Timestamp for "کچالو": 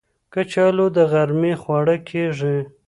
0.33-0.85